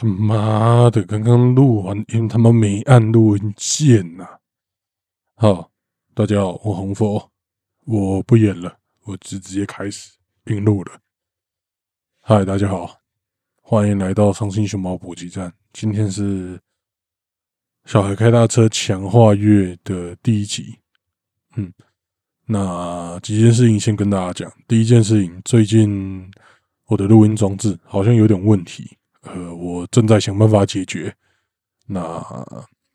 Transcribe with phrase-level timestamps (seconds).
[0.00, 4.24] 他妈的，刚刚录完音，他妈没按录音键呐！
[5.34, 5.72] 好，
[6.14, 7.28] 大家好，我红佛，
[7.84, 10.12] 我不演了，我直直接开始
[10.44, 11.00] 并录了。
[12.20, 13.00] 嗨，大家好，
[13.60, 15.52] 欢迎来到伤心熊猫补给站。
[15.72, 16.60] 今天是
[17.84, 20.78] 小孩开大车强化月的第一集。
[21.56, 21.72] 嗯，
[22.46, 24.52] 那几件事情先跟大家讲。
[24.68, 26.30] 第一件事情，最近
[26.84, 28.96] 我的录音装置好像有点问题。
[29.22, 31.14] 呃，我正在想办法解决。
[31.86, 32.22] 那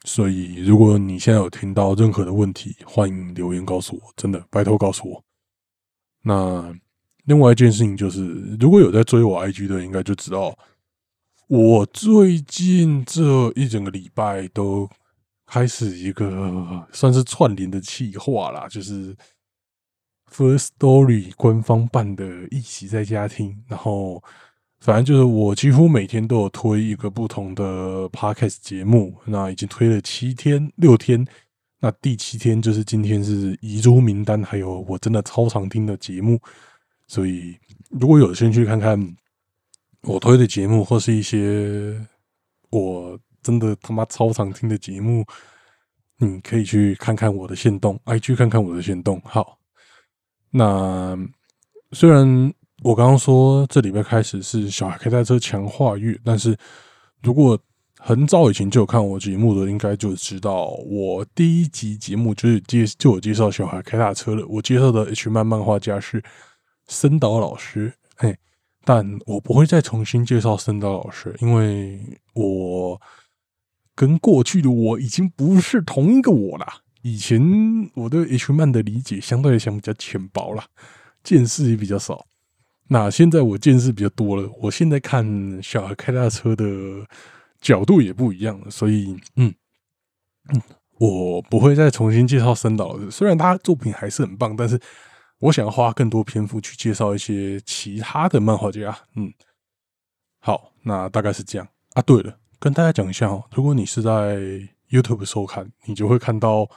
[0.06, 5.24] 所以，如果你现在有听到任何的问题，欢迎留言告诉我，真的拜托告诉我。
[6.24, 6.74] 那
[7.26, 10.58] 另外一件事情就是，如果有在追我 IG 的，应该就知道，
[11.48, 14.90] 我最近这一整个礼拜都
[15.46, 19.16] 开始一个算是串联的企划啦，就是
[20.32, 24.24] First Story 官方办的一起在家听，然后。
[24.84, 27.64] 反正就是我几乎每天都有推一个不同的
[28.10, 31.26] podcast 节目，那已经推了七天六天，
[31.80, 36.38] 那第七天就是今天是遗珠名单，还有我真的超常听的节目，
[37.08, 37.58] 所以
[37.92, 39.00] 如果有兴趣看看
[40.02, 41.98] 我推的节目，或是一些
[42.70, 45.24] 我真的他妈超常听的节目，
[46.18, 49.22] 你可以去看看我的线动，哎，去看看我的线动。
[49.24, 49.58] 好，
[50.52, 51.18] 那
[51.94, 52.54] 虽然。
[52.84, 56.58] 我刚刚说这礼拜开始是小孩开大车强化月，但是
[57.22, 57.58] 如果
[57.98, 64.46] 很早以前就有看我节目的，应该就知道我第一集节目就是介就我介绍小孩开大车了。
[64.48, 66.22] 我介绍的 H 漫漫画家是
[66.88, 68.38] 森岛老师，嘿，
[68.84, 72.02] 但我不会再重新介绍森岛老师，因为
[72.34, 73.02] 我
[73.96, 76.66] 跟过去的我已经不是同一个我了。
[77.02, 77.42] 以前
[77.96, 80.66] 我对 H 漫的理解相对来讲比较浅薄了，
[81.24, 82.26] 见识也比较少。
[82.90, 85.26] 那现在我见识比较多了，我现在看
[85.64, 86.66] 小孩开大车的
[87.62, 89.52] 角度也不一样了，所以嗯
[90.50, 90.62] 嗯，
[91.00, 93.10] 我不会再重新介绍森岛的。
[93.10, 94.80] 虽然他作品还是很棒，但是
[95.40, 98.96] 我想要花更多篇幅去介绍一些其他的漫画家。
[99.16, 99.34] 嗯，
[100.40, 102.02] 好，那大概是这样啊。
[102.02, 104.38] 对了，跟大家讲一下哦，如果你是在
[104.92, 106.70] YouTube 收看，你就会看到，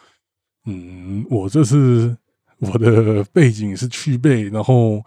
[0.66, 2.16] 嗯，我这次
[2.60, 5.04] 我的背景是去背，然后。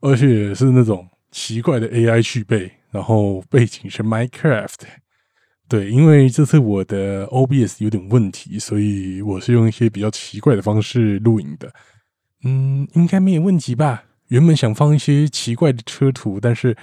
[0.00, 4.80] 而且是那种奇怪的 AI 去背，然后背景是 Minecraft。
[5.68, 11.72] 对，因为这次我的 OBS 有点问题，所以我是用一些比较奇怪的方式录影的。
[12.42, 14.04] 嗯，应该没有问题吧？
[14.28, 16.76] 原本想放一些奇怪的车图，但是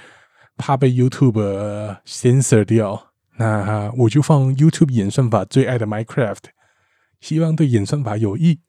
[0.56, 6.44] 怕被 YouTube censor 掉，那我就放 YouTube 演算法最爱的 Minecraft。
[7.20, 8.60] 希望对演算法有益，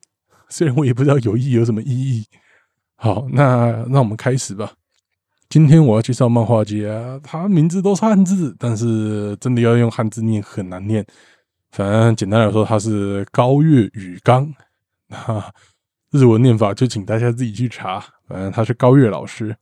[0.49, 2.25] 虽然我也不知道有益有什么意义。
[3.01, 4.73] 好，那让我们开始吧。
[5.47, 11.05] 今天我要介绍漫画家，他名字都是汉字，但是真的要用汉字念很难念。
[11.71, 14.53] 反正简单来说，他是高月宇刚。
[15.07, 15.49] 哈，
[16.11, 18.03] 日文念法就请大家自己去查。
[18.27, 19.55] 反正他是高月老师。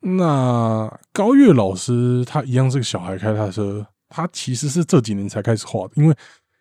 [0.00, 6.14] 那高月老师他一样是个小孩开大车，他其实是这几年才开始画的，因为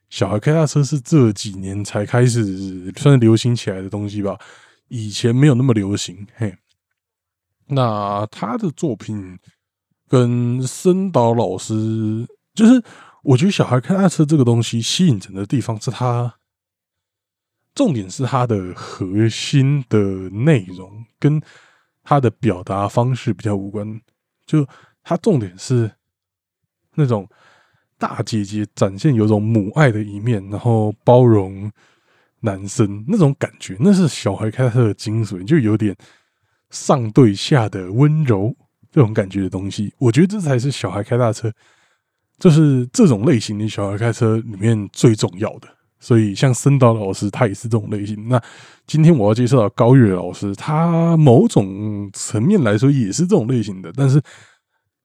[0.09, 4.39] 小孩开大车是这几年才开始算是流行起来的东西吧。
[4.87, 6.57] 以前没有那么流行，嘿。
[7.67, 9.39] 那他的作品
[10.07, 12.83] 跟森岛老师，就是
[13.23, 16.35] 我觉得小孩开大车这个东西吸引人的地方是他，
[17.73, 21.41] 重点是他的核心的内容跟
[22.03, 23.99] 他的表达方式比较无关，
[24.45, 24.67] 就
[25.01, 25.91] 他重点是
[26.93, 27.27] 那种
[27.97, 31.71] 大姐姐展现有种母爱的一面，然后包容。
[32.41, 35.95] 男生那种感觉，那是小孩开车的精髓，就有点
[36.69, 38.55] 上对下的温柔
[38.91, 39.93] 这种感觉的东西。
[39.97, 41.51] 我觉得这才是小孩开大车，
[42.37, 45.67] 就是这种类型的小孩开车里面最重要的。
[45.99, 48.27] 所以，像森岛老师，他也是这种类型。
[48.27, 48.39] 那
[48.85, 54.21] 今天我要介绍的高月老师，他某种层面来说也是这种类型的，但是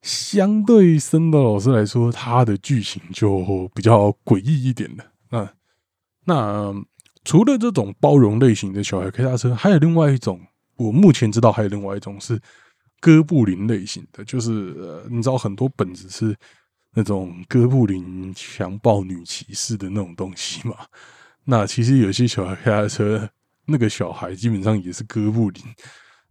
[0.03, 5.03] 相对森岛老师来说，他的剧情就比较诡异一点的。
[5.31, 5.49] 那
[6.25, 6.75] 那。
[7.23, 10.41] 除了这种包容类型的小孩开大车，还有另外一种，
[10.75, 12.39] 我目前知道还有另外一种是
[12.99, 16.35] 哥布林类型的，就是，你知道很多本子是
[16.93, 20.75] 那种哥布林强暴女骑士的那种东西嘛？
[21.45, 23.29] 那其实有些小孩开大车，
[23.65, 25.63] 那个小孩基本上也是哥布林，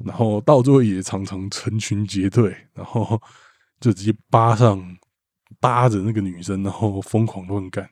[0.05, 3.21] 然后到最后也常常成群结队，然后
[3.81, 4.97] 就直接扒上
[5.61, 7.89] 扒着那个女生，然后疯狂乱干。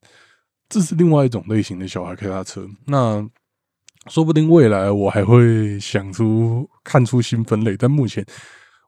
[0.69, 3.27] 这是另外一种类型的小孩开大车，那
[4.09, 8.25] 说不定未来我还会想出看出新分类，但目前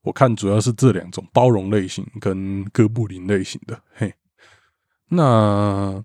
[0.03, 3.81] 我看主要是这两种包容类型跟哥布林类型的。
[3.95, 4.15] 嘿，
[5.09, 6.03] 那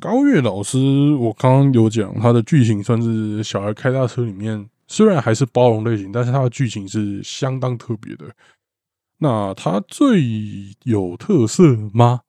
[0.00, 0.78] 高月老师，
[1.14, 8.26] 我刚刚有讲他的剧情算是小孩开大车里面，虽然还是包容类型，但是他的剧情是相当特别的。
[9.18, 10.22] 那他最
[10.84, 12.20] 有特色吗？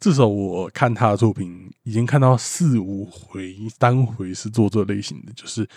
[0.00, 5.68] 至少我看他的作品，已经看到四五回单回是做这类型的，就是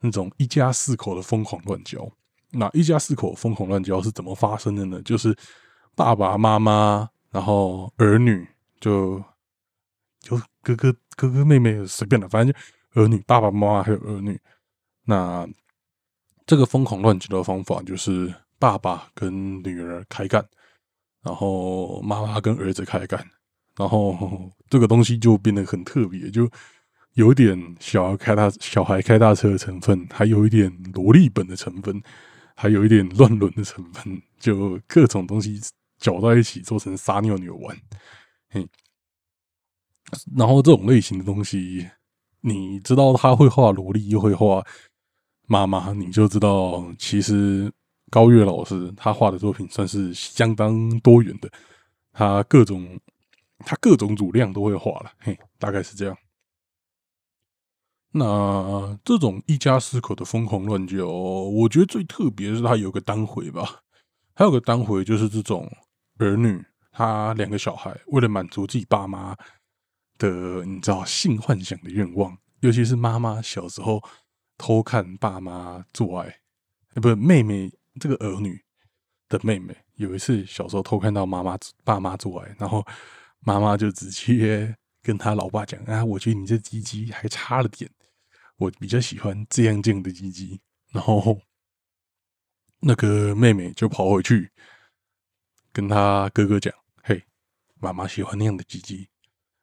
[0.00, 2.10] 那种一家四口的疯狂乱交。
[2.50, 5.00] 那一家四口疯狂乱交是怎么发生的呢？
[5.02, 5.36] 就是
[5.94, 8.44] 爸爸妈妈，然后儿女，
[8.80, 9.22] 就
[10.20, 14.36] 就哥哥哥哥妹妹随便的，反正就儿女爸爸妈妈还有儿女。
[15.04, 15.48] 那
[16.44, 20.44] 这个疯狂乱交的方法就是爸爸跟女儿开干，
[21.22, 23.24] 然后妈妈跟儿子开干。
[23.80, 26.46] 然后这个东西就变得很特别，就
[27.14, 31.98] 有点小孩开大小孩开大车的成分，还有一点萝莉本的成分，
[32.54, 35.58] 还有一点乱伦的成分，就各种东西
[35.98, 37.74] 搅在一起做成撒尿牛丸。
[38.50, 38.68] 嘿，
[40.36, 41.88] 然后这种类型的东西，
[42.42, 44.62] 你知道他会画萝莉又会画
[45.46, 47.72] 妈妈，你就知道其实
[48.10, 51.50] 高月老师他画的作品算是相当多元的，
[52.12, 52.86] 他各种。
[53.64, 56.16] 他各种乳量都会化了，嘿，大概是这样。
[58.12, 63.82] 那这种一家四口的疯狂乱交，我觉得最特别是他有个单回吧，
[64.34, 65.70] 还有个单回就是这种
[66.18, 66.60] 儿女，
[66.90, 69.36] 他两个小孩为了满足自己爸妈
[70.18, 74.02] 的你知道性幻想的愿望，尤其是妈妈小时候
[74.58, 76.40] 偷看爸妈做爱，
[76.94, 77.70] 不是妹妹
[78.00, 78.60] 这个儿女
[79.28, 82.84] 的妹妹有一次小时候偷看到妈妈爸妈做爱，然后。
[83.40, 87.90] 妈妈就直接跟他老爸讲啊，我觉得你这鸡鸡还差了点，
[88.56, 90.60] 我比较喜欢这样这样的鸡鸡。
[90.92, 91.40] 然后
[92.80, 94.50] 那个妹妹就跑回去
[95.72, 96.72] 跟他哥哥讲
[97.02, 97.24] ：“嘿，
[97.80, 99.08] 妈妈喜欢那样的鸡鸡，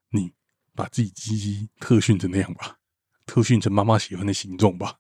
[0.10, 0.32] 你
[0.74, 2.78] 把自己鸡鸡特训成那样吧，
[3.26, 4.98] 特训成妈妈喜欢的形状吧。”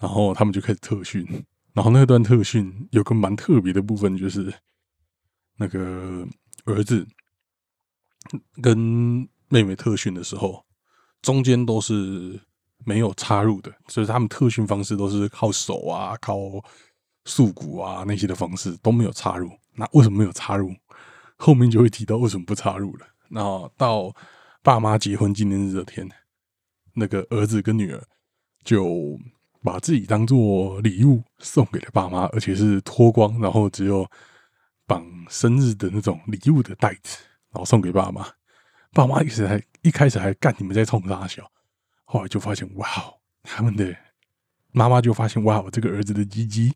[0.00, 1.24] 然后他们就开始特训。
[1.74, 4.52] 然后那段特训有个蛮特别的部分，就是
[5.56, 6.26] 那个
[6.64, 7.06] 儿子。
[8.62, 10.64] 跟妹妹特训的时候，
[11.22, 12.40] 中间都是
[12.84, 16.36] 没有插入的，所以他们特训方式都是靠手啊、靠
[17.24, 19.50] 束骨啊那些的方式都没有插入。
[19.74, 20.74] 那为什么没有插入？
[21.36, 23.06] 后面就会提到为什么不插入了。
[23.28, 24.14] 那到
[24.62, 26.08] 爸妈结婚纪念日这天，
[26.94, 28.02] 那个儿子跟女儿
[28.64, 29.18] 就
[29.62, 34.08] 把自己当做礼物送给了爸妈，而且是脱光，然后只有
[34.86, 37.18] 绑生日的那种礼物的袋子。
[37.50, 38.26] 然后送给爸妈，
[38.92, 41.50] 爸妈一直还一开始还干你们在冲大小，
[42.04, 43.96] 后来就发现哇哦，他们的
[44.72, 46.74] 妈妈就发现哇，我这个儿子的鸡鸡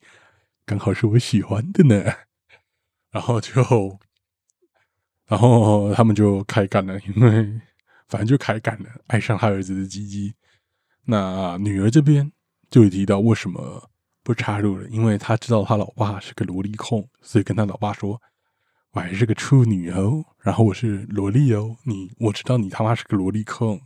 [0.65, 2.03] 刚好是我喜欢的呢，
[3.11, 3.99] 然后就
[5.27, 7.61] 然后他们就开干了，因为
[8.09, 10.35] 反正就开干了，爱上他儿子的鸡鸡。
[11.05, 12.33] 那女儿这边
[12.71, 13.91] 就提到为什么
[14.23, 18.21] 不插入了，因为他知道他老爸是个萝莉控，所以跟他老爸说。
[18.93, 23.81] 我还是个处女哦，然后我是萝莉哦，你我知道你他妈是个萝莉控，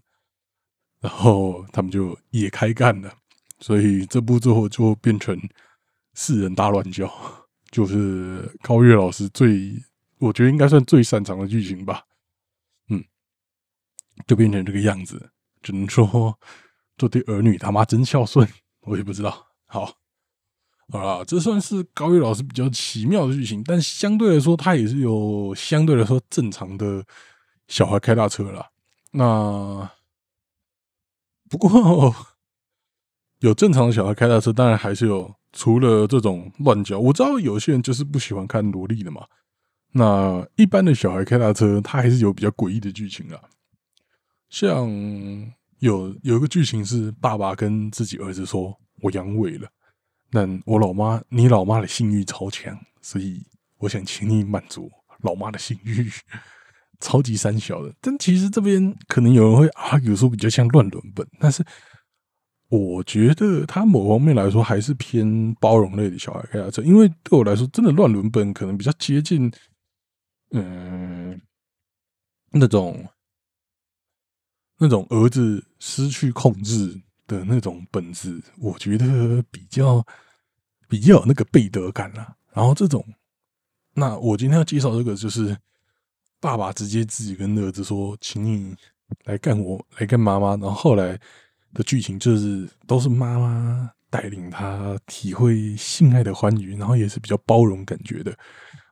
[1.01, 3.13] 然后他们就也开干了，
[3.61, 5.41] 所以这部最后就变成
[6.15, 7.09] 四人大乱叫，
[7.71, 9.81] 就是高月老师最
[10.19, 12.03] 我觉得应该算最擅长的剧情吧，
[12.89, 13.05] 嗯，
[14.27, 15.31] 就变成这个样子，
[15.63, 16.37] 只能说
[16.97, 18.49] 这对儿女他妈真孝顺，
[18.81, 20.06] 我也不知道，好。
[20.89, 27.05] 好啦，这算是高玉老师比较奇妙的剧情，但相对来说，他也是有相对来说正常的
[27.67, 28.67] 小孩开大车了。
[29.11, 29.91] 那
[31.51, 32.15] 不过
[33.41, 37.01] 有正常的小孩开大车，当然还是有除了这种乱叫。
[37.01, 39.27] 我知道有些人就是不喜欢看萝莉的嘛。
[39.93, 43.41] 那一般的小孩开大车，他还是有比较诡异的剧情啊。
[44.49, 44.89] 像
[45.81, 49.69] 有有一个剧情是爸爸跟自己儿子说：“我阳痿了。”
[50.31, 53.43] 但我老妈，你老妈的性欲超强，所以
[53.79, 54.91] 我想请你满足
[55.23, 56.11] 老妈的性欲，
[57.01, 57.95] 超级三小的。
[58.01, 61.65] 但其实这边可能有人会啊，有时候比较像乱伦本，但是
[62.69, 69.51] 我觉得他某方面来说还是偏包容类的小孩开车，因为对我来说，真的乱伦本可能比较接近，
[70.51, 71.41] 嗯，
[72.51, 73.07] 那种
[74.79, 77.01] 那种儿子失去控制。
[77.27, 80.05] 的那种本质，我觉得比较
[80.89, 82.37] 比较有那个背德感了。
[82.53, 83.05] 然后这种，
[83.95, 85.57] 那我今天要介绍这个，就是
[86.41, 88.75] 爸爸直接自己跟儿子说：“请你
[89.25, 91.19] 来干我，来干妈妈。”然后后来
[91.75, 98.35] 的剧情就是都是妈妈带领他体会性爱的欢愉，然后也是比较包容感觉的。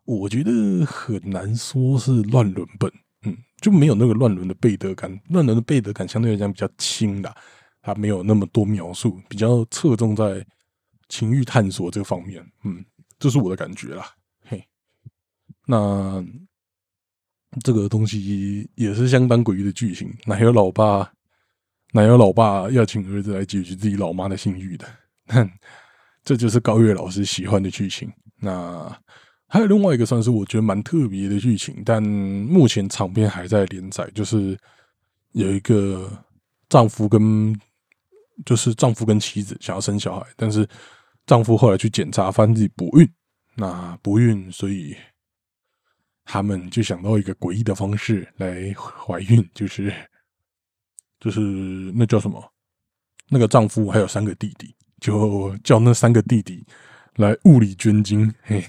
[0.05, 5.11] 我觉得很难说是乱伦本，嗯，就没有那个乱伦的背德感。
[5.31, 7.35] 乱伦的背德感相对来讲比较轻的，
[7.85, 10.45] 他没有那么多描述，比较侧重在
[11.11, 12.43] 情欲探索这个方面。
[12.65, 12.83] 嗯，
[13.19, 14.07] 这是我的感觉啦。
[14.47, 14.67] 嘿，
[15.67, 16.25] 那
[17.63, 20.11] 这个东西也是相当诡异的剧情。
[20.25, 21.13] 哪有老爸，
[21.93, 24.87] 哪有老爸要请儿子来解决自己老妈的性欲的？
[25.27, 25.51] 哼
[26.25, 28.11] 这就是高月老师喜欢的剧情。
[28.41, 28.99] 那。
[29.47, 34.59] 还有另外一个算是我觉得蛮特别的剧情，但目前长篇还在连载，就是
[35.31, 36.11] 有一个
[36.69, 37.57] 丈夫跟
[38.45, 40.69] 就是丈夫跟妻子想要生小孩，但是
[41.27, 43.09] 丈夫后来去检查发现自己不孕，
[43.55, 44.97] 那不孕，所以
[46.25, 49.93] 他们就想到一个诡异的方式来怀孕，就是
[51.21, 51.41] 就是
[51.95, 52.53] 那叫什么？
[53.29, 56.67] 那个丈夫还有三个弟弟，就叫那三个弟弟
[57.17, 58.65] 来物理捐精，嘿。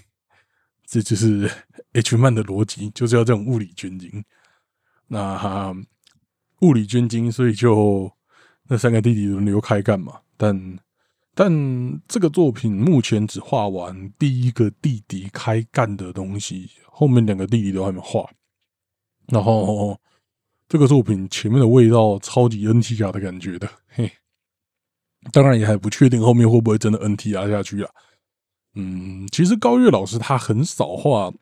[0.87, 1.51] 这就是
[1.93, 4.23] H 曼的逻辑，就是要这种物理捐精。
[5.07, 5.75] 那
[6.61, 8.14] 物理捐精，所以就
[8.67, 10.21] 那三个弟弟轮流开干嘛？
[10.37, 10.79] 但
[11.33, 18.29] 但这个作品目前只画完第一个弟弟开干的东西，后面两个弟弟都还没画。
[19.27, 19.99] 然后
[20.67, 24.11] 这个作品前面的味道超级 NTR 的感觉的，嘿，
[25.31, 27.91] 当然也还不确定后面会不会真的 NTR 下去啊。
[28.75, 31.33] 嗯，其实高月老师他很少画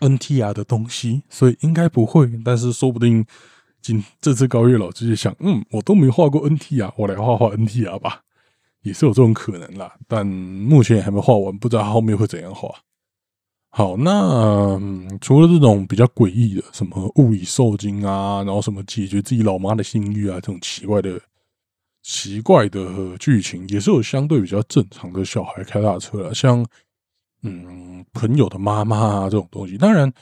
[0.00, 2.30] NTR 的东西，所以应该不会。
[2.44, 3.24] 但是说不定
[3.82, 8.22] 今这次高月老师就想，嗯，我都没画过 NTR，我来画画 NTR 吧，
[8.82, 9.94] 也是有这种可能啦。
[10.08, 12.70] 但目前还没画完，不知道后面会怎样画。
[13.70, 14.80] 好，那
[15.20, 21.20] 除了这种比较诡异的，什么物理受精啊，然后什么解决自己老妈的性欲啊，这种奇怪的。
[22.08, 26.64] 奇怪的剧情也是有相对比较正常的小孩开大车了，像
[27.42, 29.76] 嗯朋友的妈妈啊这种东西。
[29.76, 30.12] 当然，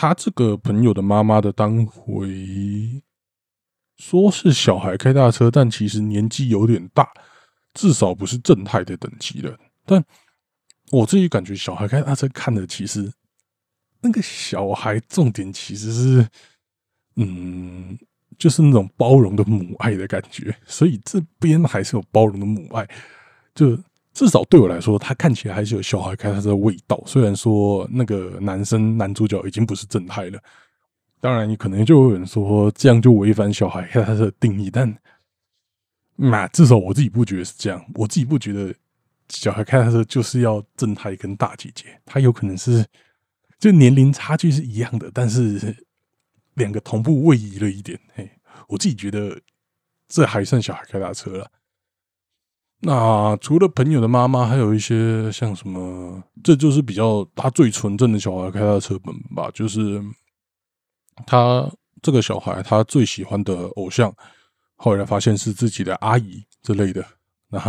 [0.00, 3.02] 他这个朋友的妈妈的当回
[3.98, 7.06] 说是小孩开大车，但其实年纪有点大，
[7.74, 9.54] 至少不是正太的等级了。
[9.84, 10.02] 但
[10.90, 13.12] 我自己感觉小孩开大车看的其实
[14.00, 16.28] 那个小孩重点其实是
[17.16, 17.98] 嗯。
[18.38, 22.88] 就是那种包容的母爱的感觉，所以这边还是有包容的母爱。
[23.54, 23.78] 就
[24.20, 27.02] 至少对我来说，他看起来还是有小孩开他的味道。
[27.06, 30.38] 虽然说那个男生男主角已经不是正太了，
[31.22, 34.94] 当然你可能就会有人说这样就违反小孩开他的定义，但
[36.16, 37.82] 那至少我自己不觉得是这样。
[37.94, 38.74] 我自己不觉得
[39.30, 42.84] 小孩开他的就是要正太跟大姐姐，他有可能是
[43.58, 45.74] 就年龄差距是一样的，但是。
[46.54, 48.28] 两个同步位移了一点，嘿，
[48.68, 49.40] 我自己觉得
[50.08, 51.50] 这还算小孩开大车了。
[52.82, 59.50] 那除了朋友的妈妈，还有一些像什么，这就是比较他最纯正的小孩开的车本吧。
[59.52, 60.02] 就是
[61.26, 61.70] 他
[62.00, 64.10] 这个小孩，他最喜欢的偶像，
[64.76, 67.04] 后来发现是自己的阿姨之类的。
[67.52, 67.60] 那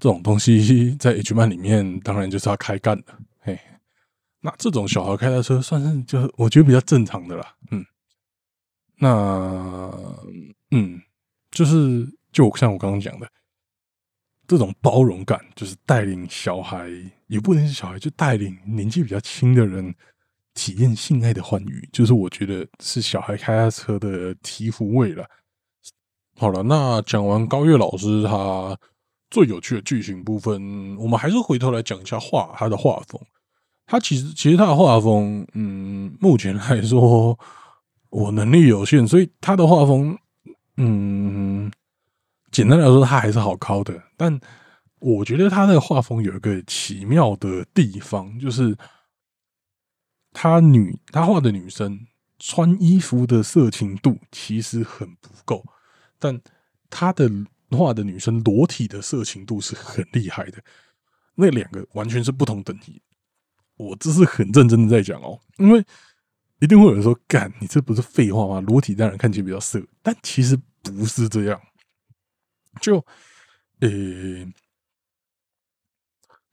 [0.00, 3.58] 这种东西在 H 漫里面，当然就是要开干的，嘿。
[4.40, 7.84] 那这种小孩开的车，算是就我觉得比较正常的啦，嗯。
[8.98, 9.92] 那
[10.70, 11.00] 嗯，
[11.50, 13.28] 就是就像我刚刚讲的，
[14.52, 16.86] 这种包容感，就是带领小孩，
[17.26, 19.94] 也不能是小孩，就带领年纪比较轻的人
[20.52, 25.24] 体验性爱的欢愉，就是我觉得是小孩开下车的醍醐味了。
[26.36, 28.76] 好了，那讲完高月老师他
[29.30, 33.18] 最有趣的剧情部分，我们还是回头来讲一下画他的画风。
[33.86, 37.38] 他其实其实他的画风，嗯，目前来说。
[38.10, 40.14] 我能力有限，所以他的画风，
[40.76, 41.72] 嗯，
[42.52, 44.00] 简单来说，他还是好抠的。
[44.16, 44.38] 但
[45.00, 48.76] 我觉得他的画风有一个奇妙的地方，就是
[50.32, 52.06] 他女他画的女生
[52.38, 55.64] 穿衣服的色情度其实很不够，
[56.20, 56.40] 但
[56.88, 57.28] 他的
[57.70, 60.62] 画的女生裸体的色情度是很厉害的。
[61.34, 63.02] 那两个完全是不同等级。
[63.76, 65.84] 我这是很认真的在讲哦，因为。
[66.60, 68.60] 一定会有人说：“干，你这不是废话吗？
[68.60, 71.60] 裸体当然看起来比较色，但其实不是这样。
[72.80, 73.04] 就，
[73.80, 73.90] 呃，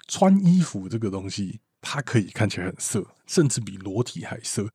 [0.07, 4.69] 穿衣服这个东西，它可以看起来很色，甚至比裸体还色。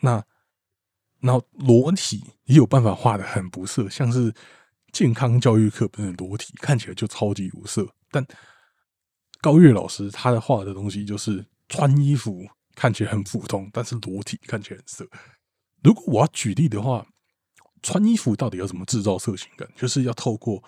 [0.00, 0.24] 那，
[1.20, 4.34] 然后裸体也有办法画的很不色，像是
[4.92, 7.94] 健康教育课本的裸体，看起来就超级无色。
[8.10, 8.26] 但
[9.40, 15.06] 高月老师他的画的东西就是穿衣服。”看起来很普通，但是裸体看起来很色。
[15.82, 17.06] 如果我要举例的话，
[17.82, 19.68] 穿衣服到底要怎么制造色情感？
[19.76, 20.62] 就是要透过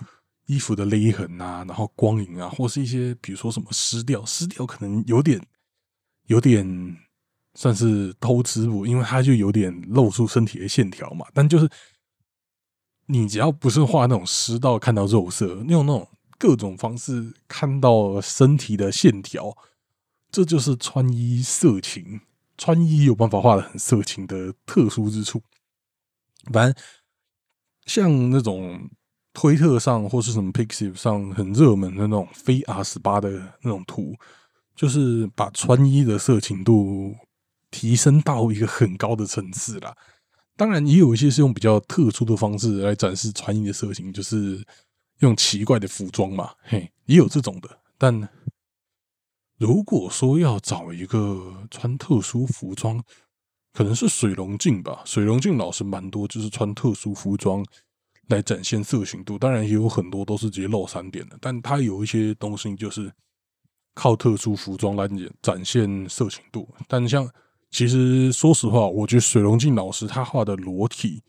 [0.46, 5.40] 衣服的勒痕啊，然后光影啊，或是一些比如说什么湿掉，湿掉可能有点
[6.26, 6.96] 有点
[7.54, 11.26] 算是偷织物，因为它就有点露出身体的线条嘛。
[11.34, 11.68] 但就是
[13.06, 19.56] 你只要不是画那种湿到看到肉色，用那种各种方式看到身体的线条，
[20.30, 22.20] 这就是穿衣色情。
[22.58, 25.42] 穿衣有办法画的很色情的特殊之处。
[26.52, 26.82] 反正
[27.86, 28.90] 像那种。
[29.34, 33.30] 推特上或是什么 Pixiv 上很热门的那种非 R 十八的
[33.62, 34.14] 那种图，
[34.76, 37.14] 就是把穿衣的色情度
[37.70, 39.96] 提升到一个很高的层次啦。
[40.54, 44.62] 当然，也有一些是用比较特殊的方式来展示穿衣的色情，就是
[45.20, 46.50] 用奇怪的服装嘛。
[46.64, 47.78] 嘿，也有这种的。
[47.96, 48.28] 但
[49.56, 53.02] 如果说要找一个穿特殊服装，
[53.72, 55.02] 可能是水龙镜吧。
[55.04, 57.64] 水龙镜老师蛮多，就是穿特殊服装。
[58.28, 63.12] 来展现色情度，当然也有很多都是直接露三点的，但他有一些东西就是
[63.94, 65.06] 靠特殊服装来
[65.42, 66.66] 展现色情度。
[66.88, 67.28] 但像
[67.68, 71.22] 其实说实话，我觉得水龙镜老师他画的裸体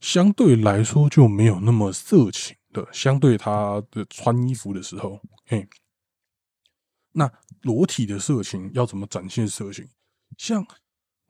[0.00, 5.68] 相对来说就没有那么色情的，相对他的穿衣服的时候，嘿，
[7.12, 7.30] 那
[7.62, 9.86] 裸体的色情要怎么展现色情？
[10.38, 10.64] 像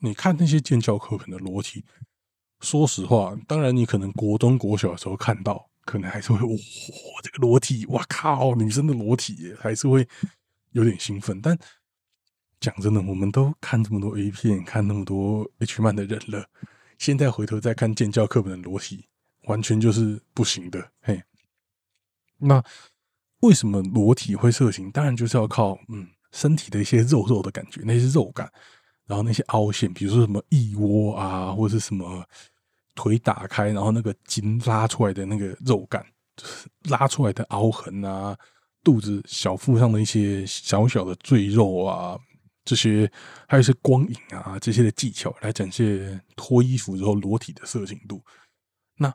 [0.01, 1.85] 你看那些剑教课本的裸体。
[2.61, 6.57] 说实话，当然你可能国中、国小的时候看到，可能还是会哇，
[7.23, 10.05] 这个裸体，哇靠，女生的裸体，还是会
[10.73, 11.41] 有点兴奋。
[11.41, 11.57] 但
[12.59, 16.45] 讲真的，我们都看这么多 A 片，看那么多 H 漫的人了，
[16.99, 19.07] 现在回头再看建教课本的裸体，
[19.45, 20.91] 完全就是不行的。
[21.03, 21.23] 嘿，
[22.39, 22.61] 那
[23.43, 24.91] 为什么裸体会色情？
[24.91, 28.53] 当然就是要靠嗯身体的一些肉肉的感觉，那些肉感。
[29.09, 32.23] 然后那些凹陷，比如说什么腋窝啊，或者是什么
[32.95, 36.05] 腿打开，然后那个筋拉出来的那个肉感，
[36.37, 38.39] 就 是拉出来的凹痕啊，
[38.85, 42.19] 肚子小腹上的一些小小的赘肉啊，
[42.67, 43.11] 这些
[43.49, 48.23] 还有一些光影啊，这些的技巧来展现脱衣服之后裸体的色情度。
[48.99, 49.11] 那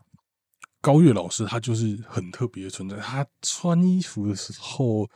[0.82, 5.08] 高月老师他就是很特别的存在，他穿衣服的时候。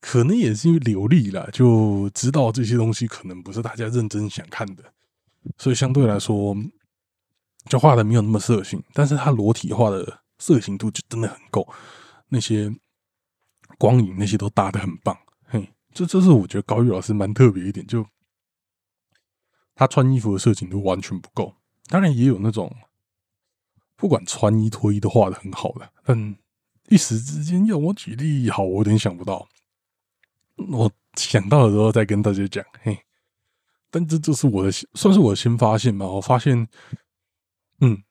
[0.00, 4.82] 可能也是因为流利了，就知道这些东西可能不是大家认真想看的，
[5.58, 6.56] 所以相对来说，
[7.66, 8.82] 就画的没有那么色情。
[8.94, 11.68] 但是他裸体画的色情度就真的很够，
[12.28, 12.74] 那些
[13.76, 15.16] 光影那些都搭的很棒。
[15.44, 18.06] 嘿，这这是我觉得高玉老师蛮特别一点，就
[19.74, 21.54] 他穿衣服的色情度完全不够。
[21.88, 22.74] 当然也有那种
[23.96, 26.36] 不管穿衣脱衣都画的很好的，但
[26.88, 29.46] 一时之间要我举例，好，我有点想不到。
[30.68, 32.98] 我想到了之后再跟大家讲，嘿，
[33.90, 36.06] 但这就是我的算是我的新发现吧。
[36.06, 36.68] 我发现，
[37.80, 38.02] 嗯，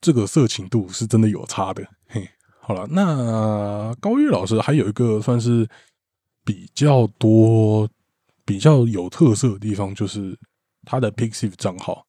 [0.00, 1.86] 这个色情度是真的有差的。
[2.08, 2.28] 嘿，
[2.60, 5.68] 好了，那高月老师还有一个算是
[6.44, 7.88] 比较多、
[8.44, 10.38] 比较有特色的地方，就是
[10.84, 12.06] 他的 Pixiv 账号。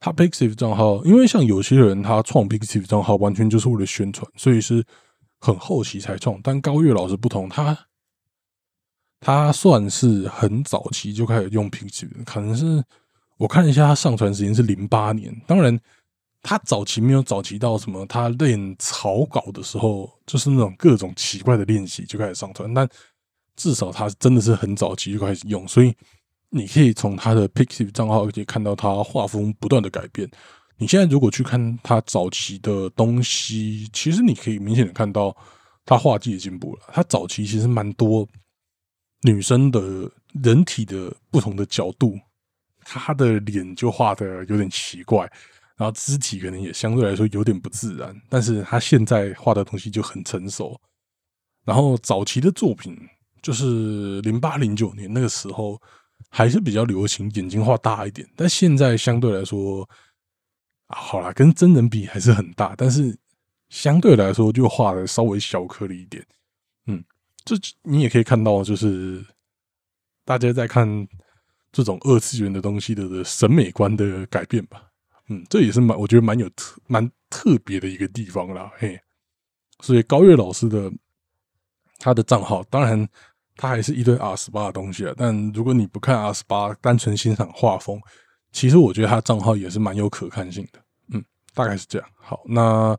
[0.00, 4.84] 他 Pixiv 账号，因为像有些人他创 Pixiv 账号完全就是为了宣传，所以是
[5.38, 6.38] 很后期才创。
[6.42, 7.86] 但高月老师不同，他。
[9.24, 12.84] 他算是很早期就开始用 Pixiv，可能是
[13.38, 15.34] 我看一下他上传时间是零八年。
[15.46, 15.80] 当然，
[16.42, 22.74] 他早期没有早期到什么，他练草稿的时候就是那种各种奇怪的练习就开始上传。
[22.74, 22.86] 但
[23.56, 25.94] 至少他真的是很早期就开始用，所以
[26.50, 30.30] 你可以从他的 Pixiv 账号可以看到他画风不断的改变。
[30.76, 35.34] 你现在如果去看他早期的东西，其实你可以明显的看到
[35.86, 36.82] 他画技的进步了。
[36.92, 38.28] 他早期其实蛮多。
[39.24, 39.80] 女生的
[40.44, 42.18] 人体的不同的角度，
[42.84, 45.20] 她的脸就画的有点奇怪，
[45.76, 48.14] 然后肢体可能也相对来说有点不自然。
[48.28, 50.78] 但是她现在画的东西就很成熟。
[51.64, 52.94] 然后早期的作品
[53.40, 55.80] 就是零八零九年那个时候
[56.28, 59.88] 还是比较流行眼睛画大一点，但现在相对来说，
[60.88, 63.16] 好啦，跟真人比还是很大，但是
[63.70, 66.22] 相对来说就画的稍微小颗粒一点。
[67.44, 69.24] 这你也可以看到，就是
[70.24, 71.06] 大家在看
[71.70, 74.90] 这种二次元的东西的审美观的改变吧。
[75.28, 78.70] 嗯，这也是蛮我觉得蛮有特蛮特别的一个地方啦。
[78.76, 78.98] 嘿，
[79.80, 80.90] 所以高月老师的
[81.98, 83.06] 他的账号，当然
[83.56, 85.14] 他还是一堆 R 十八的东西啊。
[85.16, 88.00] 但如果你不看 R 十八，单纯欣赏画风，
[88.52, 90.82] 其实我觉得他账号也是蛮有可看性的。
[91.12, 92.08] 嗯，大概是这样。
[92.16, 92.98] 好，那。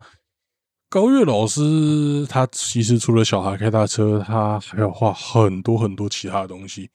[0.88, 6.90] 高月老师，他其实除了小孩开大车，他还要画很多很多其他的东西。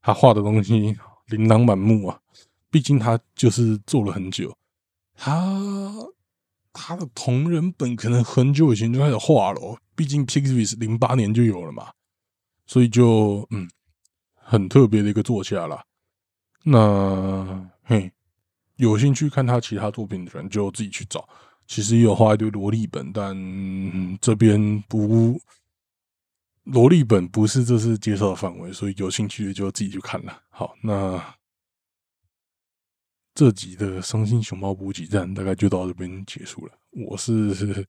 [0.00, 2.18] 他画的东西琳琅满目啊，
[2.70, 4.54] 毕竟他就是做了很久。
[5.14, 5.92] 他
[6.72, 11.90] 他的同人本可能很久以前就开始画了，哦毕竟 Pixie 零八年就有了嘛，
[12.66, 13.68] 所以就嗯，
[14.34, 15.84] 很特别的一个作家啦。
[16.64, 18.10] 那嘿，
[18.76, 21.28] 有兴趣看他其他作品的人就自己去找。
[21.66, 25.40] 其实也有画一堆萝莉本，但这边不
[26.64, 30.42] 萝莉本不是这次介绍的范围，所以有兴趣的就自己去看了。
[30.48, 31.22] 好，那
[33.34, 36.72] 这集的伤心熊猫补给站大概就到这边结束了。
[36.90, 37.86] 我是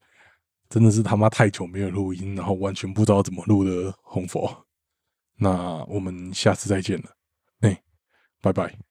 [0.68, 4.66] 真的是他妈太久没有录音，然后完全不知道怎么录的红佛。
[5.38, 7.16] 那我们下次再见了，
[7.60, 7.84] 哎，
[8.42, 8.85] 拜拜。